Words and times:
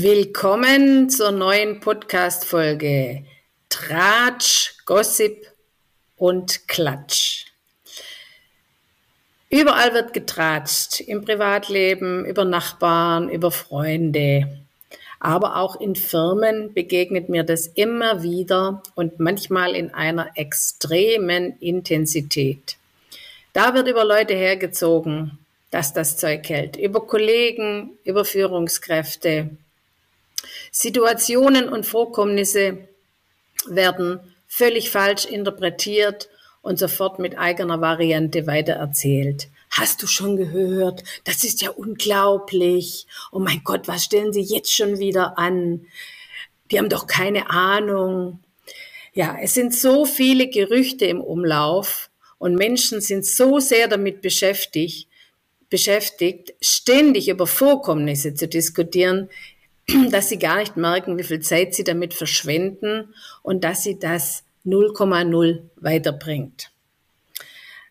Willkommen 0.00 1.10
zur 1.10 1.32
neuen 1.32 1.80
Podcast-Folge 1.80 3.24
Tratsch, 3.68 4.74
Gossip 4.86 5.48
und 6.16 6.68
Klatsch. 6.68 7.46
Überall 9.50 9.94
wird 9.94 10.12
getratscht, 10.12 11.00
im 11.00 11.24
Privatleben, 11.24 12.24
über 12.24 12.44
Nachbarn, 12.44 13.28
über 13.28 13.50
Freunde. 13.50 14.60
Aber 15.18 15.56
auch 15.56 15.80
in 15.80 15.96
Firmen 15.96 16.74
begegnet 16.74 17.28
mir 17.28 17.42
das 17.42 17.66
immer 17.66 18.22
wieder 18.22 18.84
und 18.94 19.18
manchmal 19.18 19.74
in 19.74 19.92
einer 19.94 20.30
extremen 20.36 21.58
Intensität. 21.58 22.76
Da 23.52 23.74
wird 23.74 23.88
über 23.88 24.04
Leute 24.04 24.34
hergezogen, 24.34 25.38
dass 25.72 25.92
das 25.92 26.16
Zeug 26.16 26.48
hält, 26.48 26.76
über 26.76 27.04
Kollegen, 27.04 27.98
über 28.04 28.24
Führungskräfte, 28.24 29.50
Situationen 30.70 31.68
und 31.68 31.86
Vorkommnisse 31.86 32.88
werden 33.66 34.20
völlig 34.46 34.90
falsch 34.90 35.26
interpretiert 35.26 36.28
und 36.62 36.78
sofort 36.78 37.18
mit 37.18 37.38
eigener 37.38 37.80
Variante 37.80 38.46
weitererzählt. 38.46 39.48
Hast 39.70 40.02
du 40.02 40.06
schon 40.06 40.36
gehört? 40.36 41.04
Das 41.24 41.44
ist 41.44 41.60
ja 41.62 41.70
unglaublich. 41.70 43.06
Oh 43.30 43.38
mein 43.38 43.62
Gott, 43.64 43.86
was 43.86 44.04
stellen 44.04 44.32
Sie 44.32 44.40
jetzt 44.40 44.74
schon 44.74 44.98
wieder 44.98 45.38
an? 45.38 45.86
Die 46.70 46.78
haben 46.78 46.88
doch 46.88 47.06
keine 47.06 47.50
Ahnung. 47.50 48.40
Ja, 49.12 49.36
es 49.40 49.54
sind 49.54 49.74
so 49.74 50.04
viele 50.04 50.48
Gerüchte 50.48 51.04
im 51.04 51.20
Umlauf 51.20 52.10
und 52.38 52.54
Menschen 52.54 53.00
sind 53.00 53.26
so 53.26 53.58
sehr 53.58 53.88
damit 53.88 54.20
beschäftigt, 54.22 55.08
beschäftigt, 55.70 56.54
ständig 56.60 57.28
über 57.28 57.46
Vorkommnisse 57.46 58.34
zu 58.34 58.48
diskutieren, 58.48 59.28
dass 60.10 60.28
sie 60.28 60.38
gar 60.38 60.58
nicht 60.58 60.76
merken, 60.76 61.18
wie 61.18 61.24
viel 61.24 61.40
Zeit 61.40 61.74
sie 61.74 61.84
damit 61.84 62.14
verschwenden 62.14 63.14
und 63.42 63.64
dass 63.64 63.82
sie 63.82 63.98
das 63.98 64.44
0,0 64.64 65.62
weiterbringt. 65.76 66.70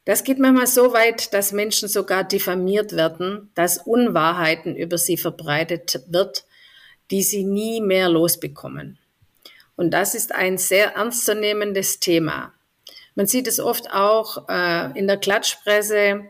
Das 0.06 0.24
geht 0.24 0.40
manchmal 0.40 0.68
so 0.68 0.94
weit, 0.94 1.34
dass 1.34 1.52
Menschen 1.52 1.90
sogar 1.90 2.24
diffamiert 2.24 2.96
werden, 2.96 3.52
dass 3.56 3.80
Unwahrheiten 3.80 4.76
über 4.76 4.98
sie 4.98 5.18
verbreitet 5.18 6.02
wird, 6.08 6.46
die 7.12 7.24
sie 7.24 7.44
nie 7.44 7.82
mehr 7.82 8.08
losbekommen. 8.08 9.00
Und 9.76 9.92
das 9.92 10.16
ist 10.16 10.34
ein 10.34 10.58
sehr 10.58 10.96
ernstzunehmendes 10.96 12.00
Thema. 12.00 12.54
Man 13.16 13.28
sieht 13.28 13.48
es 13.48 13.60
oft 13.60 13.92
auch 13.92 14.48
äh, 14.48 14.98
in 14.98 15.08
der 15.08 15.18
Klatschpresse, 15.18 16.22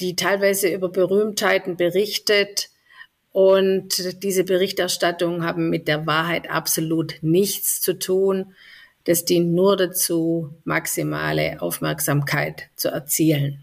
die 0.00 0.14
teilweise 0.14 0.68
über 0.68 0.88
Berühmtheiten 0.88 1.76
berichtet, 1.76 2.68
und 3.36 4.22
diese 4.22 4.44
Berichterstattungen 4.44 5.44
haben 5.44 5.68
mit 5.68 5.88
der 5.88 6.06
Wahrheit 6.06 6.48
absolut 6.48 7.16
nichts 7.20 7.82
zu 7.82 7.98
tun. 7.98 8.54
Das 9.04 9.26
dient 9.26 9.52
nur 9.52 9.76
dazu, 9.76 10.54
maximale 10.64 11.60
Aufmerksamkeit 11.60 12.70
zu 12.76 12.88
erzielen. 12.88 13.62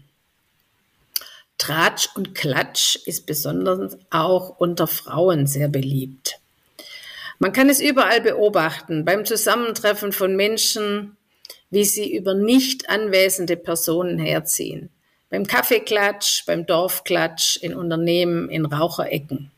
Tratsch 1.58 2.08
und 2.14 2.36
Klatsch 2.36 2.94
ist 3.04 3.26
besonders 3.26 3.98
auch 4.10 4.60
unter 4.60 4.86
Frauen 4.86 5.48
sehr 5.48 5.66
beliebt. 5.66 6.38
Man 7.40 7.52
kann 7.52 7.68
es 7.68 7.80
überall 7.80 8.20
beobachten, 8.20 9.04
beim 9.04 9.24
Zusammentreffen 9.24 10.12
von 10.12 10.36
Menschen, 10.36 11.16
wie 11.70 11.84
sie 11.84 12.14
über 12.14 12.34
nicht 12.34 12.88
anwesende 12.88 13.56
Personen 13.56 14.20
herziehen. 14.20 14.90
Beim 15.30 15.48
Kaffeeklatsch, 15.48 16.46
beim 16.46 16.64
Dorfklatsch, 16.64 17.56
in 17.56 17.74
Unternehmen, 17.74 18.48
in 18.48 18.66
Raucherecken. 18.66 19.50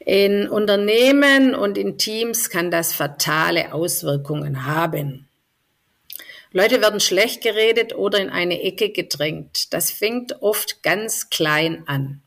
In 0.00 0.48
Unternehmen 0.48 1.54
und 1.54 1.76
in 1.76 1.98
Teams 1.98 2.48
kann 2.48 2.70
das 2.70 2.94
fatale 2.94 3.74
Auswirkungen 3.74 4.64
haben. 4.64 5.28
Leute 6.52 6.80
werden 6.80 7.00
schlecht 7.00 7.42
geredet 7.42 7.94
oder 7.94 8.18
in 8.18 8.30
eine 8.30 8.62
Ecke 8.62 8.90
gedrängt. 8.90 9.72
Das 9.72 9.90
fängt 9.90 10.42
oft 10.42 10.82
ganz 10.82 11.30
klein 11.30 11.84
an. 11.86 12.22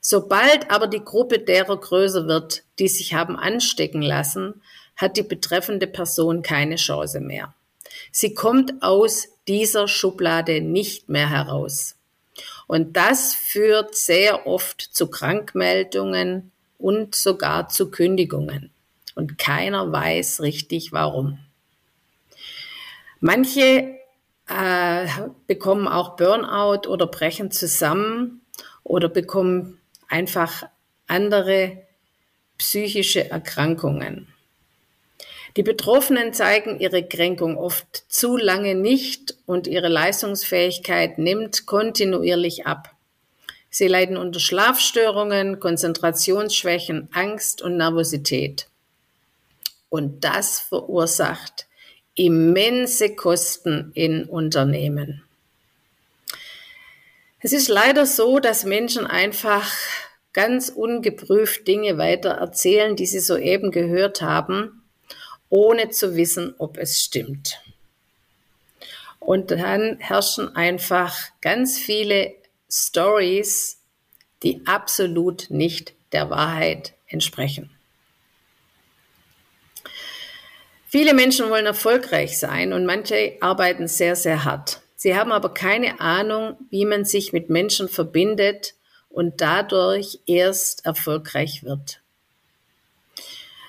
Sobald 0.00 0.70
aber 0.70 0.88
die 0.88 1.04
Gruppe 1.04 1.38
derer 1.38 1.78
größer 1.78 2.26
wird, 2.26 2.64
die 2.78 2.88
sich 2.88 3.14
haben 3.14 3.36
anstecken 3.36 4.02
lassen, 4.02 4.60
hat 4.96 5.16
die 5.16 5.22
betreffende 5.22 5.86
Person 5.86 6.42
keine 6.42 6.76
Chance 6.76 7.20
mehr. 7.20 7.54
Sie 8.10 8.34
kommt 8.34 8.82
aus 8.82 9.28
dieser 9.46 9.88
Schublade 9.88 10.60
nicht 10.60 11.08
mehr 11.08 11.30
heraus. 11.30 11.96
Und 12.66 12.96
das 12.96 13.34
führt 13.34 13.94
sehr 13.94 14.46
oft 14.46 14.80
zu 14.80 15.08
Krankmeldungen, 15.08 16.49
und 16.80 17.14
sogar 17.14 17.68
zu 17.68 17.90
Kündigungen. 17.90 18.70
Und 19.14 19.38
keiner 19.38 19.92
weiß 19.92 20.40
richtig 20.40 20.92
warum. 20.92 21.38
Manche 23.20 23.98
äh, 24.48 25.06
bekommen 25.46 25.86
auch 25.86 26.16
Burnout 26.16 26.88
oder 26.88 27.06
brechen 27.06 27.50
zusammen 27.50 28.40
oder 28.82 29.08
bekommen 29.08 29.78
einfach 30.08 30.64
andere 31.06 31.82
psychische 32.56 33.30
Erkrankungen. 33.30 34.28
Die 35.56 35.62
Betroffenen 35.62 36.32
zeigen 36.32 36.78
ihre 36.78 37.06
Kränkung 37.06 37.56
oft 37.56 38.04
zu 38.08 38.36
lange 38.36 38.74
nicht 38.74 39.34
und 39.46 39.66
ihre 39.66 39.88
Leistungsfähigkeit 39.88 41.18
nimmt 41.18 41.66
kontinuierlich 41.66 42.66
ab. 42.66 42.94
Sie 43.70 43.86
leiden 43.86 44.16
unter 44.16 44.40
Schlafstörungen, 44.40 45.60
Konzentrationsschwächen, 45.60 47.08
Angst 47.12 47.62
und 47.62 47.76
Nervosität. 47.76 48.66
Und 49.88 50.24
das 50.24 50.60
verursacht 50.60 51.66
immense 52.14 53.14
Kosten 53.14 53.92
in 53.94 54.24
Unternehmen. 54.24 55.22
Es 57.40 57.52
ist 57.52 57.68
leider 57.68 58.04
so, 58.04 58.40
dass 58.40 58.64
Menschen 58.64 59.06
einfach 59.06 59.72
ganz 60.32 60.68
ungeprüft 60.68 61.66
Dinge 61.66 61.96
weiter 61.96 62.30
erzählen, 62.30 62.96
die 62.96 63.06
sie 63.06 63.20
soeben 63.20 63.70
gehört 63.70 64.20
haben, 64.20 64.82
ohne 65.48 65.88
zu 65.88 66.16
wissen, 66.16 66.54
ob 66.58 66.76
es 66.76 67.00
stimmt. 67.00 67.62
Und 69.18 69.50
dann 69.50 69.96
herrschen 69.98 70.54
einfach 70.54 71.16
ganz 71.40 71.78
viele 71.78 72.34
Stories, 72.70 73.78
die 74.42 74.62
absolut 74.66 75.50
nicht 75.50 75.94
der 76.12 76.30
Wahrheit 76.30 76.94
entsprechen. 77.06 77.70
Viele 80.86 81.14
Menschen 81.14 81.50
wollen 81.50 81.66
erfolgreich 81.66 82.38
sein 82.38 82.72
und 82.72 82.84
manche 82.84 83.36
arbeiten 83.40 83.86
sehr, 83.86 84.16
sehr 84.16 84.44
hart. 84.44 84.80
Sie 84.96 85.14
haben 85.14 85.30
aber 85.30 85.54
keine 85.54 86.00
Ahnung, 86.00 86.56
wie 86.70 86.84
man 86.84 87.04
sich 87.04 87.32
mit 87.32 87.48
Menschen 87.48 87.88
verbindet 87.88 88.74
und 89.08 89.40
dadurch 89.40 90.18
erst 90.26 90.84
erfolgreich 90.84 91.62
wird. 91.62 92.00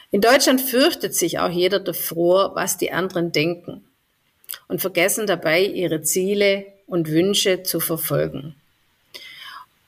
In 0.09 0.21
Deutschland 0.21 0.61
fürchtet 0.61 1.15
sich 1.15 1.39
auch 1.39 1.49
jeder 1.49 1.79
davor, 1.79 2.55
was 2.55 2.77
die 2.77 2.91
anderen 2.91 3.31
denken 3.31 3.85
und 4.67 4.81
vergessen 4.81 5.25
dabei, 5.25 5.63
ihre 5.63 6.01
Ziele 6.01 6.65
und 6.85 7.07
Wünsche 7.07 7.63
zu 7.63 7.79
verfolgen. 7.79 8.55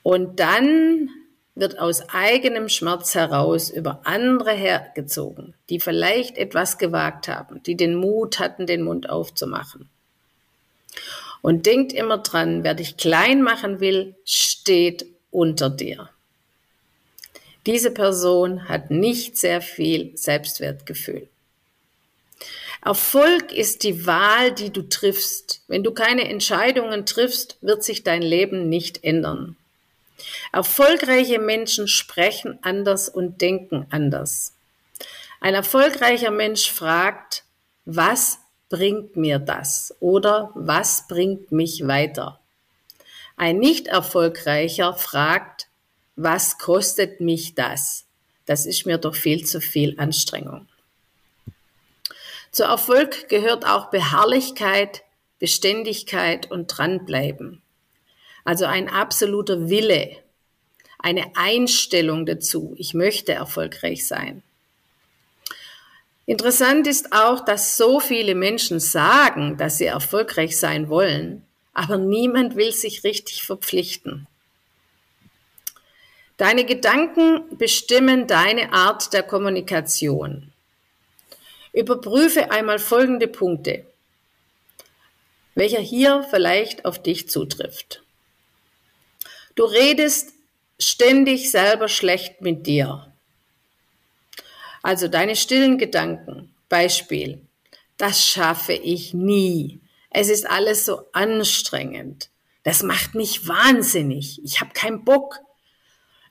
Und 0.04 0.38
dann 0.38 1.08
wird 1.54 1.78
aus 1.78 2.10
eigenem 2.10 2.68
Schmerz 2.68 3.14
heraus 3.14 3.70
über 3.70 4.02
andere 4.04 4.52
hergezogen, 4.52 5.54
die 5.70 5.80
vielleicht 5.80 6.36
etwas 6.36 6.76
gewagt 6.76 7.26
haben, 7.26 7.62
die 7.62 7.74
den 7.74 7.94
Mut 7.94 8.38
hatten, 8.38 8.66
den 8.66 8.82
Mund 8.82 9.08
aufzumachen. 9.08 9.88
Und 11.40 11.64
denkt 11.64 11.94
immer 11.94 12.18
dran, 12.18 12.64
wer 12.64 12.74
dich 12.74 12.98
klein 12.98 13.40
machen 13.40 13.80
will, 13.80 14.14
steht 14.26 15.06
unter 15.30 15.70
dir. 15.70 16.10
Diese 17.64 17.90
Person 17.90 18.68
hat 18.68 18.90
nicht 18.90 19.38
sehr 19.38 19.62
viel 19.62 20.14
Selbstwertgefühl. 20.18 21.28
Erfolg 22.84 23.52
ist 23.52 23.84
die 23.84 24.06
Wahl, 24.06 24.52
die 24.52 24.68
du 24.68 24.82
triffst. 24.82 25.62
Wenn 25.66 25.82
du 25.82 25.92
keine 25.92 26.28
Entscheidungen 26.28 27.06
triffst, 27.06 27.56
wird 27.62 27.82
sich 27.82 28.04
dein 28.04 28.20
Leben 28.20 28.68
nicht 28.68 29.02
ändern. 29.02 29.56
Erfolgreiche 30.52 31.38
Menschen 31.38 31.88
sprechen 31.88 32.58
anders 32.62 33.08
und 33.08 33.40
denken 33.40 33.86
anders. 33.90 34.54
Ein 35.40 35.54
erfolgreicher 35.54 36.30
Mensch 36.30 36.70
fragt, 36.70 37.44
was 37.84 38.38
bringt 38.68 39.16
mir 39.16 39.38
das 39.38 39.94
oder 40.00 40.50
was 40.54 41.06
bringt 41.06 41.52
mich 41.52 41.86
weiter? 41.86 42.40
Ein 43.36 43.58
nicht 43.58 43.88
erfolgreicher 43.88 44.94
fragt, 44.94 45.68
was 46.16 46.58
kostet 46.58 47.20
mich 47.20 47.54
das? 47.54 48.04
Das 48.46 48.66
ist 48.66 48.86
mir 48.86 48.98
doch 48.98 49.14
viel 49.14 49.44
zu 49.44 49.60
viel 49.60 49.98
Anstrengung. 49.98 50.68
Zu 52.52 52.62
Erfolg 52.64 53.28
gehört 53.28 53.66
auch 53.66 53.90
Beharrlichkeit, 53.90 55.02
Beständigkeit 55.40 56.50
und 56.50 56.68
dranbleiben. 56.68 57.63
Also 58.44 58.66
ein 58.66 58.88
absoluter 58.88 59.68
Wille, 59.70 60.16
eine 60.98 61.32
Einstellung 61.34 62.26
dazu. 62.26 62.74
Ich 62.78 62.94
möchte 62.94 63.32
erfolgreich 63.32 64.06
sein. 64.06 64.42
Interessant 66.26 66.86
ist 66.86 67.12
auch, 67.12 67.44
dass 67.44 67.76
so 67.76 68.00
viele 68.00 68.34
Menschen 68.34 68.80
sagen, 68.80 69.58
dass 69.58 69.78
sie 69.78 69.86
erfolgreich 69.86 70.58
sein 70.58 70.88
wollen, 70.88 71.44
aber 71.74 71.98
niemand 71.98 72.56
will 72.56 72.72
sich 72.72 73.04
richtig 73.04 73.42
verpflichten. 73.42 74.26
Deine 76.36 76.64
Gedanken 76.64 77.44
bestimmen 77.58 78.26
deine 78.26 78.72
Art 78.72 79.12
der 79.12 79.22
Kommunikation. 79.22 80.52
Überprüfe 81.72 82.50
einmal 82.50 82.78
folgende 82.78 83.28
Punkte, 83.28 83.84
welcher 85.54 85.80
hier 85.80 86.26
vielleicht 86.30 86.84
auf 86.84 87.02
dich 87.02 87.28
zutrifft. 87.28 88.03
Du 89.54 89.64
redest 89.64 90.32
ständig 90.78 91.50
selber 91.50 91.88
schlecht 91.88 92.40
mit 92.40 92.66
dir. 92.66 93.12
Also 94.82 95.08
deine 95.08 95.36
stillen 95.36 95.78
Gedanken. 95.78 96.54
Beispiel. 96.68 97.40
Das 97.96 98.26
schaffe 98.26 98.72
ich 98.72 99.14
nie. 99.14 99.80
Es 100.10 100.28
ist 100.28 100.48
alles 100.48 100.84
so 100.84 101.02
anstrengend. 101.12 102.30
Das 102.64 102.82
macht 102.82 103.14
mich 103.14 103.46
wahnsinnig. 103.46 104.42
Ich 104.44 104.60
habe 104.60 104.72
keinen 104.72 105.04
Bock. 105.04 105.38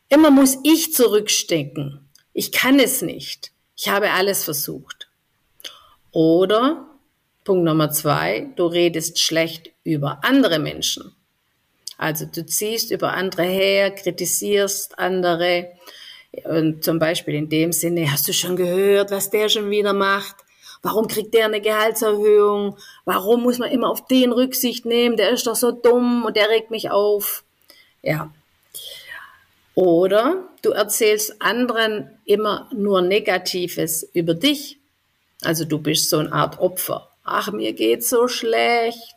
Immer 0.10 0.32
muss 0.32 0.58
ich 0.64 0.94
zurückstecken. 0.94 2.10
Ich 2.34 2.52
kann 2.52 2.80
es 2.80 3.02
nicht. 3.02 3.52
Ich 3.76 3.90
habe 3.90 4.12
alles 4.12 4.44
versucht. 4.44 5.10
Oder 6.12 6.88
Punkt 7.44 7.66
Nummer 7.66 7.92
zwei, 7.92 8.50
du 8.56 8.68
redest 8.68 9.20
schlecht 9.20 9.72
über 9.84 10.20
andere 10.24 10.60
Menschen. 10.60 11.16
Also 12.04 12.26
du 12.26 12.46
ziehst 12.46 12.92
über 12.92 13.14
andere 13.14 13.44
her, 13.44 13.92
kritisierst 13.92 15.00
andere. 15.00 15.72
Und 16.44 16.84
zum 16.84 17.00
Beispiel 17.00 17.36
in 17.36 17.48
dem 17.48 17.72
Sinne, 17.72 18.12
hast 18.12 18.28
du 18.28 18.34
schon 18.34 18.58
gehört, 18.58 19.10
was 19.12 19.30
der 19.30 19.48
schon 19.48 19.70
wieder 19.70 19.94
macht? 19.94 20.36
Warum 20.82 21.08
kriegt 21.08 21.34
der 21.34 21.46
eine 21.46 21.62
Gehaltserhöhung? 21.62 22.78
Warum 23.06 23.44
muss 23.44 23.58
man 23.58 23.72
immer 23.72 23.90
auf 23.90 24.06
den 24.08 24.34
Rücksicht 24.34 24.86
nehmen? 24.86 25.16
Der 25.16 25.30
ist 25.30 25.48
doch 25.48 25.56
so 25.56 25.72
dumm 25.72 26.26
und 26.26 26.36
der 26.36 26.50
regt 26.50 26.72
mich 26.72 26.92
auf. 26.92 27.46
Ja, 28.02 28.30
oder 29.74 30.44
du 30.62 30.72
erzählst 30.72 31.42
anderen 31.42 32.10
immer 32.26 32.70
nur 32.74 33.02
Negatives 33.02 34.04
über 34.14 34.34
dich. 34.34 34.78
Also 35.42 35.64
du 35.64 35.80
bist 35.80 36.10
so 36.10 36.18
eine 36.20 36.34
Art 36.34 36.60
Opfer. 36.60 37.10
Ach, 37.24 37.52
mir 37.52 37.72
geht's 37.74 38.10
so 38.10 38.28
schlecht. 38.28 39.16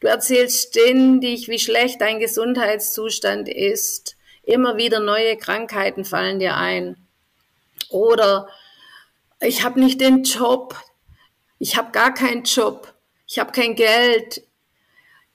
Du 0.00 0.06
erzählst 0.06 0.68
ständig, 0.68 1.48
wie 1.48 1.58
schlecht 1.58 2.00
dein 2.00 2.18
Gesundheitszustand 2.18 3.48
ist. 3.48 4.16
Immer 4.42 4.78
wieder 4.78 4.98
neue 5.00 5.36
Krankheiten 5.36 6.06
fallen 6.06 6.38
dir 6.38 6.56
ein. 6.56 6.96
Oder 7.90 8.48
ich 9.40 9.62
habe 9.62 9.78
nicht 9.78 10.00
den 10.00 10.22
Job. 10.22 10.74
Ich 11.58 11.76
habe 11.76 11.92
gar 11.92 12.14
keinen 12.14 12.44
Job. 12.44 12.94
Ich 13.26 13.38
habe 13.38 13.52
kein 13.52 13.74
Geld. 13.74 14.42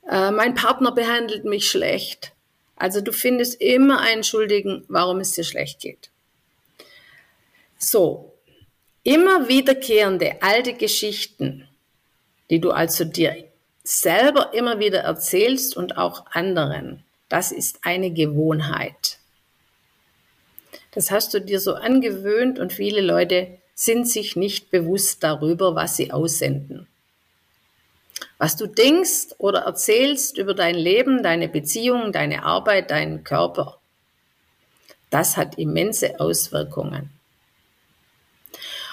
Äh, 0.10 0.32
mein 0.32 0.56
Partner 0.56 0.92
behandelt 0.92 1.46
mich 1.46 1.70
schlecht. 1.70 2.34
Also 2.76 3.02
du 3.02 3.12
findest 3.12 3.62
immer 3.62 4.02
einen 4.02 4.24
Schuldigen, 4.24 4.84
warum 4.88 5.20
es 5.20 5.32
dir 5.32 5.44
schlecht 5.44 5.80
geht. 5.80 6.10
So, 7.78 8.34
immer 9.04 9.48
wiederkehrende 9.48 10.42
alte 10.42 10.74
Geschichten, 10.74 11.70
die 12.50 12.60
du 12.60 12.72
also 12.72 13.06
dir 13.06 13.32
selber 13.88 14.54
immer 14.54 14.80
wieder 14.80 15.00
erzählst 15.00 15.78
und 15.78 15.98
auch 15.98 16.26
anderen, 16.32 17.04
das 17.30 17.52
ist 17.52 17.80
eine 17.84 18.12
Gewohnheit. 18.12 19.20
Das 20.92 21.12
hast 21.12 21.34
du 21.34 21.42
dir 21.42 21.60
so 21.60 21.74
angewöhnt 21.76 22.58
und 22.58 22.74
viele 22.74 23.02
Leute 23.02 23.60
sind 23.76 24.10
sich 24.10 24.36
nicht 24.36 24.72
bewusst 24.72 25.24
darüber, 25.24 25.76
was 25.76 25.98
sie 25.98 26.12
aussenden. 26.12 26.88
Was 28.38 28.56
du 28.56 28.68
denkst 28.68 29.36
oder 29.38 29.60
erzählst 29.60 30.38
über 30.38 30.54
dein 30.54 30.76
Leben, 30.76 31.22
deine 31.22 31.50
Beziehungen, 31.50 32.12
deine 32.12 32.44
Arbeit, 32.44 32.92
deinen 32.92 33.24
Körper, 33.24 33.80
das 35.10 35.38
hat 35.38 35.58
immense 35.58 36.20
Auswirkungen. 36.20 37.10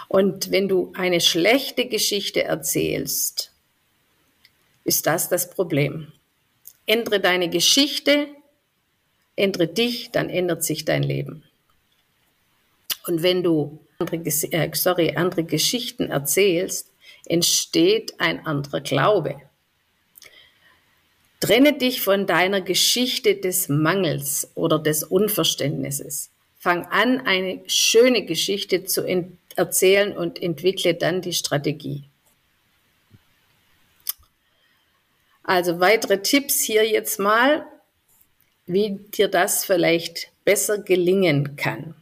Und 0.08 0.50
wenn 0.50 0.68
du 0.68 0.92
eine 0.96 1.20
schlechte 1.20 1.86
Geschichte 1.86 2.42
erzählst, 2.42 3.51
ist 4.84 5.06
das 5.06 5.28
das 5.28 5.50
Problem. 5.50 6.12
Ändere 6.86 7.20
deine 7.20 7.48
Geschichte, 7.48 8.28
ändere 9.36 9.68
dich, 9.68 10.10
dann 10.10 10.28
ändert 10.28 10.64
sich 10.64 10.84
dein 10.84 11.02
Leben. 11.02 11.44
Und 13.06 13.22
wenn 13.22 13.42
du 13.42 13.80
andere, 13.98 14.16
äh, 14.16 14.70
sorry, 14.74 15.14
andere 15.16 15.44
Geschichten 15.44 16.10
erzählst, 16.10 16.90
entsteht 17.26 18.18
ein 18.18 18.46
anderer 18.46 18.80
Glaube. 18.80 19.40
Trenne 21.40 21.72
dich 21.72 22.02
von 22.02 22.26
deiner 22.26 22.60
Geschichte 22.60 23.34
des 23.34 23.68
Mangels 23.68 24.50
oder 24.54 24.78
des 24.78 25.02
Unverständnisses. 25.02 26.30
Fang 26.56 26.86
an, 26.86 27.20
eine 27.26 27.60
schöne 27.66 28.24
Geschichte 28.24 28.84
zu 28.84 29.04
erzählen 29.56 30.16
und 30.16 30.40
entwickle 30.40 30.94
dann 30.94 31.20
die 31.20 31.32
Strategie. 31.32 32.04
Also 35.44 35.80
weitere 35.80 36.22
Tipps 36.22 36.60
hier 36.60 36.88
jetzt 36.88 37.18
mal, 37.18 37.66
wie 38.66 38.98
dir 39.14 39.28
das 39.28 39.64
vielleicht 39.64 40.28
besser 40.44 40.78
gelingen 40.78 41.56
kann. 41.56 41.94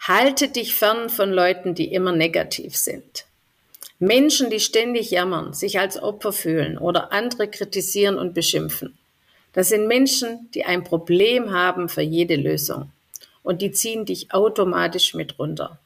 Halte 0.00 0.48
dich 0.48 0.74
fern 0.74 1.10
von 1.10 1.32
Leuten, 1.32 1.74
die 1.74 1.92
immer 1.92 2.12
negativ 2.12 2.76
sind. 2.76 3.26
Menschen, 3.98 4.48
die 4.48 4.60
ständig 4.60 5.10
jammern, 5.10 5.52
sich 5.52 5.78
als 5.80 6.00
Opfer 6.00 6.32
fühlen 6.32 6.78
oder 6.78 7.12
andere 7.12 7.48
kritisieren 7.48 8.16
und 8.16 8.32
beschimpfen. 8.32 8.96
Das 9.52 9.70
sind 9.70 9.88
Menschen, 9.88 10.48
die 10.54 10.64
ein 10.64 10.84
Problem 10.84 11.52
haben 11.52 11.88
für 11.88 12.02
jede 12.02 12.36
Lösung 12.36 12.92
und 13.42 13.60
die 13.60 13.72
ziehen 13.72 14.04
dich 14.04 14.32
automatisch 14.32 15.14
mit 15.14 15.38
runter. 15.38 15.78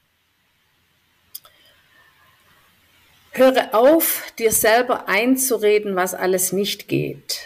Höre 3.34 3.74
auf, 3.74 4.30
dir 4.38 4.52
selber 4.52 5.08
einzureden, 5.08 5.96
was 5.96 6.12
alles 6.12 6.52
nicht 6.52 6.86
geht. 6.86 7.40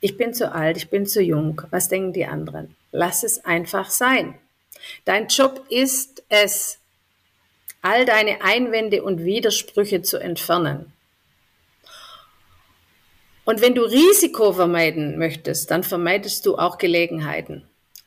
Ich 0.00 0.16
bin 0.16 0.32
zu 0.34 0.52
alt, 0.52 0.76
ich 0.76 0.88
bin 0.88 1.04
zu 1.04 1.20
jung. 1.20 1.62
Was 1.70 1.88
denken 1.88 2.12
die 2.12 2.26
anderen? 2.26 2.76
Lass 2.92 3.24
es 3.24 3.44
einfach 3.44 3.90
sein. 3.90 4.38
Dein 5.04 5.26
Job 5.26 5.66
ist 5.68 6.22
es, 6.28 6.78
all 7.80 8.04
deine 8.04 8.42
Einwände 8.44 9.02
und 9.02 9.24
Widersprüche 9.24 10.02
zu 10.02 10.18
entfernen. 10.18 10.92
Und 13.44 13.60
wenn 13.60 13.74
du 13.74 13.82
Risiko 13.82 14.52
vermeiden 14.52 15.18
möchtest, 15.18 15.72
dann 15.72 15.82
vermeidest 15.82 16.46
du 16.46 16.56
auch 16.56 16.78
Gelegenheiten. 16.78 17.64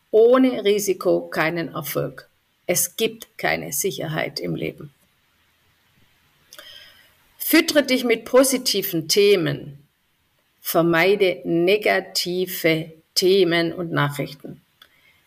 Ohne 0.09 0.63
Risiko 0.63 1.27
keinen 1.27 1.73
Erfolg. 1.73 2.29
Es 2.65 2.95
gibt 2.95 3.37
keine 3.37 3.73
Sicherheit 3.73 4.39
im 4.39 4.55
Leben. 4.55 4.94
Füttere 7.47 7.83
dich 7.83 8.03
mit 8.03 8.25
positiven 8.25 9.07
Themen. 9.07 9.87
Vermeide 10.61 11.41
negative 11.43 12.91
Themen 13.13 13.71
und 13.71 13.91
Nachrichten. 13.91 14.63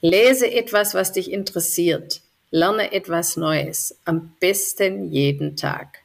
Lese 0.00 0.50
etwas, 0.50 0.94
was 0.94 1.12
dich 1.12 1.30
interessiert. 1.30 2.22
Lerne 2.50 2.90
etwas 2.90 3.36
Neues, 3.36 4.00
am 4.04 4.34
besten 4.40 5.12
jeden 5.12 5.54
Tag. 5.56 6.00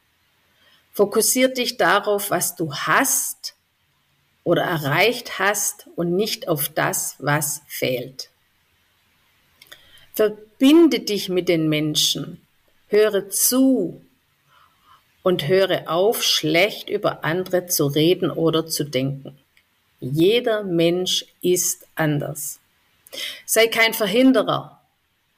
Fokussier 0.92 1.48
dich 1.48 1.78
darauf, 1.78 2.30
was 2.30 2.56
du 2.56 2.72
hast 2.72 3.56
oder 4.44 4.62
erreicht 4.62 5.40
hast 5.40 5.88
und 5.96 6.16
nicht 6.16 6.48
auf 6.48 6.70
das, 6.70 7.16
was 7.18 7.64
fehlt. 7.66 8.30
Verbinde 10.14 11.00
dich 11.00 11.30
mit 11.30 11.50
den 11.50 11.70
Menschen, 11.70 12.40
höre 12.88 13.30
zu 13.32 14.03
und 15.24 15.48
höre 15.48 15.90
auf, 15.90 16.22
schlecht 16.22 16.90
über 16.90 17.24
andere 17.24 17.66
zu 17.66 17.88
reden 17.88 18.30
oder 18.30 18.68
zu 18.68 18.84
denken. 18.84 19.38
Jeder 20.00 20.64
Mensch 20.64 21.26
ist 21.42 21.88
anders. 21.96 22.60
Sei 23.46 23.68
kein 23.68 23.94
Verhinderer, 23.94 24.82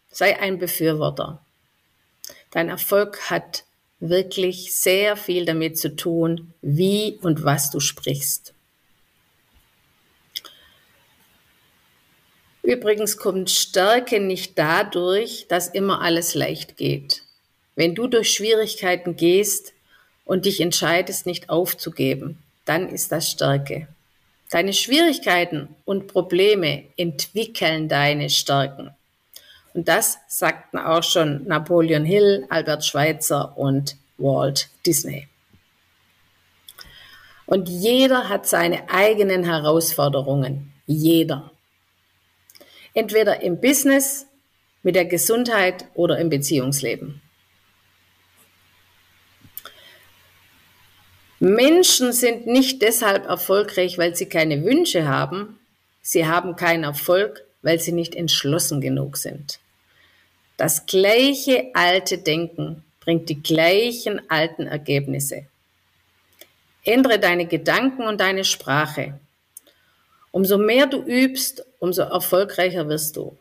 sei 0.09 0.39
ein 0.39 0.57
Befürworter. 0.57 1.39
Dein 2.49 2.69
Erfolg 2.69 3.29
hat 3.29 3.63
wirklich 3.99 4.75
sehr 4.75 5.17
viel 5.17 5.45
damit 5.45 5.77
zu 5.77 5.95
tun, 5.95 6.53
wie 6.61 7.19
und 7.21 7.43
was 7.43 7.69
du 7.69 7.79
sprichst. 7.79 8.53
Übrigens 12.63 13.17
kommt 13.17 13.51
Stärke 13.51 14.19
nicht 14.19 14.57
dadurch, 14.57 15.45
dass 15.47 15.67
immer 15.67 16.01
alles 16.01 16.33
leicht 16.33 16.77
geht. 16.77 17.21
Wenn 17.75 17.93
du 17.93 18.07
durch 18.07 18.33
Schwierigkeiten 18.33 19.15
gehst 19.15 19.74
und 20.25 20.45
dich 20.45 20.59
entscheidest, 20.59 21.25
nicht 21.25 21.49
aufzugeben, 21.49 22.39
dann 22.65 22.89
ist 22.89 23.11
das 23.11 23.29
Stärke. 23.29 23.87
Deine 24.49 24.73
Schwierigkeiten 24.73 25.69
und 25.85 26.07
Probleme 26.07 26.83
entwickeln 26.97 27.87
deine 27.87 28.29
Stärken. 28.29 28.91
Und 29.73 29.87
das 29.87 30.17
sagten 30.27 30.77
auch 30.77 31.03
schon 31.03 31.45
Napoleon 31.47 32.05
Hill, 32.05 32.45
Albert 32.49 32.85
Schweitzer 32.85 33.57
und 33.57 33.97
Walt 34.17 34.69
Disney. 34.85 35.27
Und 37.45 37.69
jeder 37.69 38.29
hat 38.29 38.47
seine 38.47 38.89
eigenen 38.89 39.43
Herausforderungen. 39.43 40.73
Jeder. 40.87 41.51
Entweder 42.93 43.41
im 43.41 43.59
Business, 43.59 44.25
mit 44.81 44.95
der 44.95 45.05
Gesundheit 45.05 45.85
oder 45.95 46.19
im 46.19 46.29
Beziehungsleben. 46.29 47.21
Menschen 51.39 52.13
sind 52.13 52.47
nicht 52.47 52.81
deshalb 52.81 53.25
erfolgreich, 53.25 53.97
weil 53.97 54.15
sie 54.15 54.27
keine 54.27 54.63
Wünsche 54.63 55.07
haben. 55.07 55.59
Sie 56.01 56.25
haben 56.27 56.55
keinen 56.55 56.83
Erfolg, 56.85 57.43
weil 57.61 57.79
sie 57.79 57.91
nicht 57.91 58.15
entschlossen 58.15 58.79
genug 58.79 59.17
sind. 59.17 59.59
Das 60.57 60.85
gleiche 60.85 61.71
alte 61.73 62.17
Denken 62.17 62.83
bringt 63.01 63.27
die 63.27 63.41
gleichen 63.41 64.21
alten 64.29 64.67
Ergebnisse. 64.67 65.45
Ändere 66.83 67.19
deine 67.19 67.45
Gedanken 67.47 68.03
und 68.03 68.21
deine 68.21 68.45
Sprache. 68.45 69.19
Umso 70.31 70.57
mehr 70.57 70.85
du 70.85 71.01
übst, 71.01 71.65
umso 71.79 72.03
erfolgreicher 72.03 72.87
wirst 72.87 73.17
du. 73.17 73.37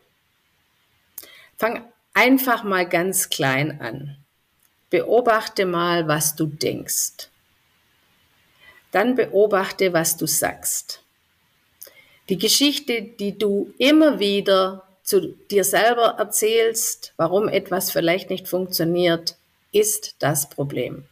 Fang 1.57 1.85
einfach 2.13 2.63
mal 2.63 2.87
ganz 2.87 3.29
klein 3.29 3.79
an. 3.79 4.17
Beobachte 4.89 5.65
mal, 5.65 6.07
was 6.07 6.35
du 6.35 6.47
denkst. 6.47 7.29
Dann 8.95 9.15
beobachte, 9.15 9.91
was 9.91 10.15
du 10.15 10.25
sagst. 10.25 11.01
Die 12.29 12.37
Geschichte, 12.37 13.01
die 13.01 13.37
du 13.37 13.73
immer 13.77 14.19
wieder 14.19 14.87
zu 15.03 15.33
dir 15.51 15.65
selber 15.65 16.15
erzählst, 16.17 17.11
warum 17.17 17.49
etwas 17.49 17.91
vielleicht 17.91 18.29
nicht 18.29 18.47
funktioniert, 18.47 19.35
ist 19.73 20.15
das 20.19 20.47
Problem. 20.47 21.03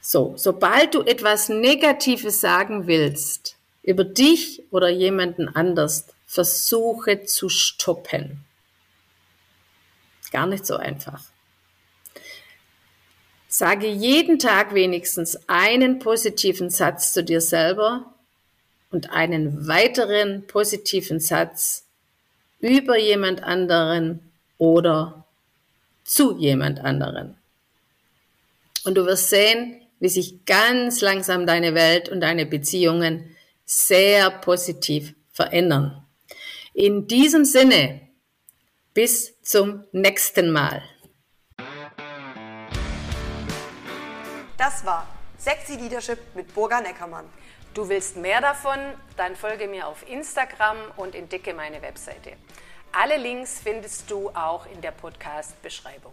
So, 0.00 0.32
sobald 0.34 0.96
du 0.96 1.02
etwas 1.02 1.50
Negatives 1.50 2.40
sagen 2.40 2.88
willst, 2.88 3.56
über 3.84 4.02
dich 4.02 4.64
oder 4.72 4.88
jemanden 4.88 5.48
anders, 5.48 6.08
versuche 6.26 7.26
zu 7.26 7.48
stoppen. 7.48 8.44
Gar 10.32 10.48
nicht 10.48 10.66
so 10.66 10.74
einfach. 10.74 11.22
Sage 13.58 13.88
jeden 13.88 14.38
Tag 14.38 14.72
wenigstens 14.72 15.36
einen 15.48 15.98
positiven 15.98 16.70
Satz 16.70 17.12
zu 17.12 17.24
dir 17.24 17.40
selber 17.40 18.14
und 18.92 19.10
einen 19.10 19.66
weiteren 19.66 20.46
positiven 20.46 21.18
Satz 21.18 21.84
über 22.60 22.96
jemand 22.96 23.42
anderen 23.42 24.20
oder 24.58 25.24
zu 26.04 26.38
jemand 26.38 26.78
anderen. 26.78 27.36
Und 28.84 28.94
du 28.94 29.04
wirst 29.06 29.28
sehen, 29.28 29.82
wie 29.98 30.08
sich 30.08 30.44
ganz 30.44 31.00
langsam 31.00 31.44
deine 31.44 31.74
Welt 31.74 32.08
und 32.08 32.20
deine 32.20 32.46
Beziehungen 32.46 33.34
sehr 33.64 34.30
positiv 34.30 35.14
verändern. 35.32 36.06
In 36.74 37.08
diesem 37.08 37.44
Sinne, 37.44 38.02
bis 38.94 39.34
zum 39.42 39.82
nächsten 39.90 40.52
Mal. 40.52 40.80
Das 44.68 44.84
war 44.84 45.06
Sexy 45.38 45.76
Leadership 45.76 46.18
mit 46.34 46.54
Burga 46.54 46.82
Neckermann. 46.82 47.24
Du 47.72 47.88
willst 47.88 48.18
mehr 48.18 48.42
davon? 48.42 48.78
Dann 49.16 49.34
folge 49.34 49.66
mir 49.66 49.86
auf 49.86 50.06
Instagram 50.06 50.76
und 50.98 51.14
entdecke 51.14 51.54
meine 51.54 51.80
Webseite. 51.80 52.34
Alle 52.92 53.16
Links 53.16 53.60
findest 53.64 54.10
du 54.10 54.28
auch 54.28 54.66
in 54.66 54.82
der 54.82 54.90
Podcast-Beschreibung. 54.90 56.12